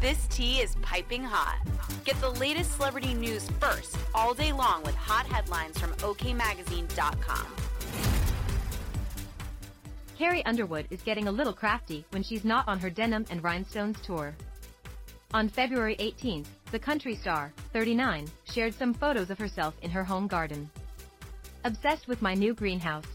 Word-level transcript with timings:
This 0.00 0.28
tea 0.28 0.60
is 0.60 0.76
piping 0.80 1.24
hot. 1.24 1.58
Get 2.04 2.20
the 2.20 2.30
latest 2.30 2.76
celebrity 2.76 3.14
news 3.14 3.50
first 3.58 3.98
all 4.14 4.32
day 4.32 4.52
long 4.52 4.84
with 4.84 4.94
hot 4.94 5.26
headlines 5.26 5.76
from 5.76 5.90
OKMagazine.com. 5.94 7.46
Carrie 10.16 10.46
Underwood 10.46 10.86
is 10.90 11.02
getting 11.02 11.26
a 11.26 11.32
little 11.32 11.52
crafty 11.52 12.04
when 12.10 12.22
she's 12.22 12.44
not 12.44 12.68
on 12.68 12.78
her 12.78 12.90
Denim 12.90 13.26
and 13.28 13.42
Rhinestones 13.42 14.00
tour. 14.00 14.36
On 15.34 15.48
February 15.48 15.96
18th, 15.96 16.46
the 16.70 16.78
country 16.78 17.16
star, 17.16 17.52
39, 17.72 18.28
shared 18.52 18.74
some 18.74 18.94
photos 18.94 19.30
of 19.30 19.38
herself 19.38 19.74
in 19.82 19.90
her 19.90 20.04
home 20.04 20.28
garden. 20.28 20.70
Obsessed 21.64 22.06
with 22.06 22.22
my 22.22 22.34
new 22.34 22.54
greenhouse. 22.54 23.06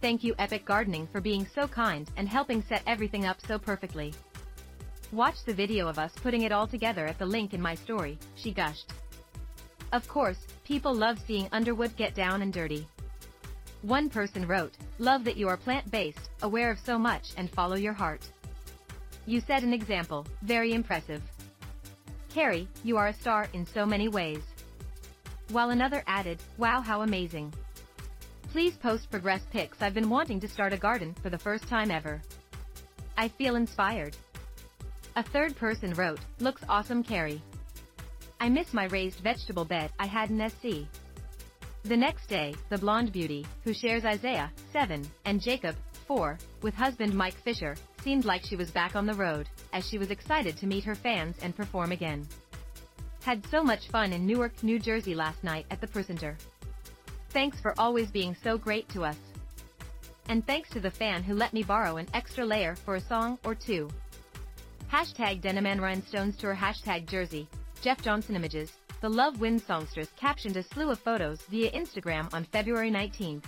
Thank 0.00 0.24
you 0.24 0.34
Epic 0.38 0.64
Gardening 0.64 1.06
for 1.12 1.20
being 1.20 1.46
so 1.54 1.68
kind 1.68 2.10
and 2.16 2.26
helping 2.26 2.62
set 2.62 2.82
everything 2.86 3.26
up 3.26 3.36
so 3.46 3.58
perfectly. 3.58 4.14
Watch 5.12 5.44
the 5.44 5.54
video 5.54 5.86
of 5.88 5.98
us 5.98 6.12
putting 6.22 6.42
it 6.42 6.52
all 6.52 6.66
together 6.66 7.06
at 7.06 7.18
the 7.18 7.26
link 7.26 7.54
in 7.54 7.60
my 7.60 7.74
story, 7.74 8.18
she 8.34 8.52
gushed. 8.52 8.92
Of 9.92 10.08
course, 10.08 10.46
people 10.64 10.92
love 10.92 11.18
seeing 11.26 11.48
Underwood 11.52 11.96
get 11.96 12.14
down 12.14 12.42
and 12.42 12.52
dirty. 12.52 12.88
One 13.82 14.08
person 14.08 14.46
wrote, 14.48 14.74
Love 14.98 15.24
that 15.24 15.36
you 15.36 15.46
are 15.48 15.56
plant-based, 15.56 16.30
aware 16.42 16.70
of 16.70 16.78
so 16.80 16.98
much 16.98 17.32
and 17.36 17.50
follow 17.50 17.76
your 17.76 17.92
heart. 17.92 18.26
You 19.26 19.40
set 19.40 19.62
an 19.62 19.72
example, 19.72 20.26
very 20.42 20.72
impressive. 20.72 21.22
Carrie, 22.32 22.66
you 22.82 22.96
are 22.96 23.08
a 23.08 23.14
star 23.14 23.46
in 23.52 23.64
so 23.64 23.86
many 23.86 24.08
ways. 24.08 24.42
While 25.50 25.70
another 25.70 26.02
added, 26.06 26.38
wow 26.58 26.80
how 26.80 27.02
amazing. 27.02 27.52
Please 28.50 28.76
post 28.76 29.10
progress 29.10 29.42
pics 29.52 29.82
I've 29.82 29.94
been 29.94 30.10
wanting 30.10 30.40
to 30.40 30.48
start 30.48 30.72
a 30.72 30.76
garden 30.76 31.14
for 31.22 31.30
the 31.30 31.38
first 31.38 31.68
time 31.68 31.90
ever. 31.90 32.22
I 33.16 33.28
feel 33.28 33.54
inspired. 33.54 34.16
A 35.16 35.22
third 35.22 35.54
person 35.54 35.94
wrote, 35.94 36.18
looks 36.40 36.62
awesome 36.68 37.04
Carrie. 37.04 37.40
I 38.40 38.48
miss 38.48 38.74
my 38.74 38.86
raised 38.86 39.20
vegetable 39.20 39.64
bed 39.64 39.92
I 39.98 40.06
had 40.06 40.30
in 40.30 40.50
SC. 40.50 40.88
The 41.84 41.96
next 41.96 42.26
day, 42.26 42.54
the 42.68 42.78
blonde 42.78 43.12
beauty, 43.12 43.46
who 43.62 43.72
shares 43.72 44.04
Isaiah, 44.04 44.50
7, 44.72 45.06
and 45.24 45.40
Jacob, 45.40 45.76
4, 46.08 46.36
with 46.62 46.74
husband 46.74 47.14
Mike 47.14 47.36
Fisher, 47.44 47.76
seemed 48.02 48.24
like 48.24 48.44
she 48.44 48.56
was 48.56 48.72
back 48.72 48.96
on 48.96 49.06
the 49.06 49.14
road, 49.14 49.48
as 49.72 49.86
she 49.88 49.98
was 49.98 50.10
excited 50.10 50.56
to 50.56 50.66
meet 50.66 50.82
her 50.82 50.96
fans 50.96 51.36
and 51.42 51.54
perform 51.54 51.92
again. 51.92 52.26
Had 53.22 53.46
so 53.46 53.62
much 53.62 53.88
fun 53.88 54.12
in 54.12 54.26
Newark, 54.26 54.64
New 54.64 54.80
Jersey 54.80 55.14
last 55.14 55.44
night 55.44 55.66
at 55.70 55.80
the 55.80 55.86
Pru 55.86 56.04
Center. 56.04 56.36
Thanks 57.30 57.60
for 57.60 57.72
always 57.78 58.10
being 58.10 58.36
so 58.42 58.58
great 58.58 58.88
to 58.88 59.04
us. 59.04 59.18
And 60.28 60.44
thanks 60.46 60.70
to 60.70 60.80
the 60.80 60.90
fan 60.90 61.22
who 61.22 61.34
let 61.34 61.52
me 61.52 61.62
borrow 61.62 61.98
an 61.98 62.08
extra 62.14 62.44
layer 62.44 62.74
for 62.74 62.96
a 62.96 63.00
song 63.00 63.38
or 63.44 63.54
two. 63.54 63.88
Hashtag 64.94 65.40
Denim 65.40 65.66
and 65.66 65.82
Rhinestones 65.82 66.36
Tour 66.36 66.54
Hashtag 66.54 67.08
Jersey, 67.08 67.48
Jeff 67.82 68.00
Johnson 68.00 68.36
Images, 68.36 68.70
the 69.00 69.08
Love 69.08 69.40
Wins 69.40 69.64
songstress 69.64 70.08
captioned 70.16 70.56
a 70.56 70.62
slew 70.62 70.88
of 70.88 71.00
photos 71.00 71.42
via 71.50 71.72
Instagram 71.72 72.32
on 72.32 72.44
February 72.44 72.92
19. 72.92 73.42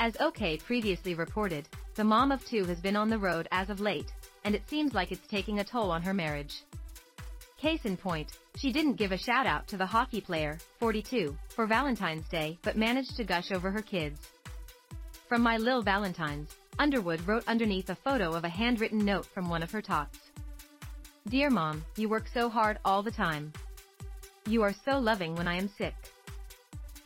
As 0.00 0.16
OK 0.18 0.56
previously 0.56 1.14
reported, 1.14 1.68
the 1.94 2.02
mom 2.02 2.32
of 2.32 2.44
two 2.44 2.64
has 2.64 2.80
been 2.80 2.96
on 2.96 3.08
the 3.08 3.16
road 3.16 3.46
as 3.52 3.70
of 3.70 3.78
late, 3.78 4.12
and 4.44 4.56
it 4.56 4.68
seems 4.68 4.92
like 4.92 5.12
it's 5.12 5.28
taking 5.28 5.60
a 5.60 5.64
toll 5.64 5.92
on 5.92 6.02
her 6.02 6.12
marriage. 6.12 6.64
Case 7.56 7.84
in 7.84 7.96
point, 7.96 8.32
she 8.56 8.72
didn't 8.72 8.94
give 8.94 9.12
a 9.12 9.16
shout 9.16 9.46
out 9.46 9.68
to 9.68 9.76
the 9.76 9.86
hockey 9.86 10.20
player, 10.20 10.58
42, 10.80 11.38
for 11.54 11.64
Valentine's 11.68 12.28
Day 12.28 12.58
but 12.62 12.76
managed 12.76 13.16
to 13.18 13.22
gush 13.22 13.52
over 13.52 13.70
her 13.70 13.82
kids. 13.82 14.18
From 15.28 15.42
My 15.42 15.58
Lil 15.58 15.82
Valentines, 15.82 16.56
Underwood 16.80 17.20
wrote 17.28 17.44
underneath 17.46 17.90
a 17.90 17.94
photo 17.94 18.32
of 18.32 18.44
a 18.44 18.48
handwritten 18.48 19.04
note 19.04 19.26
from 19.26 19.48
one 19.50 19.62
of 19.62 19.70
her 19.70 19.82
tots. 19.82 20.18
Dear 21.28 21.50
Mom, 21.50 21.84
you 21.96 22.08
work 22.08 22.26
so 22.32 22.48
hard 22.48 22.78
all 22.84 23.02
the 23.02 23.10
time. 23.10 23.52
You 24.46 24.62
are 24.62 24.74
so 24.84 24.98
loving 24.98 25.36
when 25.36 25.46
I 25.46 25.56
am 25.56 25.68
sick. 25.76 25.94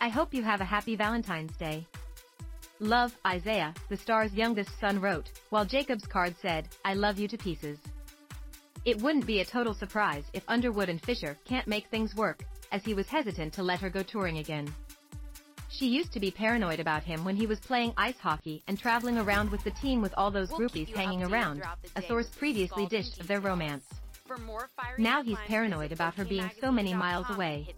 I 0.00 0.08
hope 0.08 0.32
you 0.32 0.42
have 0.42 0.60
a 0.60 0.64
happy 0.64 0.94
Valentine's 0.94 1.56
Day. 1.56 1.86
Love, 2.78 3.12
Isaiah, 3.26 3.74
the 3.88 3.96
star's 3.96 4.32
youngest 4.32 4.70
son 4.80 5.00
wrote, 5.00 5.30
while 5.50 5.64
Jacob's 5.64 6.06
card 6.06 6.36
said, 6.40 6.68
I 6.84 6.94
love 6.94 7.18
you 7.18 7.26
to 7.26 7.36
pieces. 7.36 7.78
It 8.84 9.02
wouldn't 9.02 9.26
be 9.26 9.40
a 9.40 9.44
total 9.44 9.74
surprise 9.74 10.24
if 10.32 10.44
Underwood 10.48 10.88
and 10.88 11.02
Fisher 11.02 11.36
can't 11.44 11.66
make 11.66 11.88
things 11.88 12.14
work, 12.14 12.44
as 12.70 12.84
he 12.84 12.94
was 12.94 13.08
hesitant 13.08 13.52
to 13.54 13.64
let 13.64 13.80
her 13.80 13.90
go 13.90 14.04
touring 14.04 14.38
again. 14.38 14.72
She 15.68 15.86
used 15.86 16.12
to 16.12 16.20
be 16.20 16.30
paranoid 16.30 16.78
about 16.78 17.02
him 17.02 17.24
when 17.24 17.34
he 17.34 17.46
was 17.46 17.58
playing 17.58 17.94
ice 17.96 18.18
hockey 18.18 18.62
and 18.68 18.78
traveling 18.78 19.18
around 19.18 19.50
with 19.50 19.64
the 19.64 19.72
team 19.72 20.00
with 20.00 20.14
all 20.16 20.30
those 20.30 20.50
groupies 20.50 20.94
hanging 20.94 21.24
around, 21.24 21.64
a 21.96 22.02
source 22.02 22.28
previously 22.28 22.86
dished 22.86 23.20
of 23.20 23.26
their 23.26 23.40
romance. 23.40 23.84
Now 24.98 25.22
he's 25.22 25.38
paranoid 25.46 25.92
about 25.92 26.14
her 26.14 26.24
being 26.24 26.50
so 26.60 26.70
many 26.72 26.94
miles 26.94 27.28
away. 27.30 27.74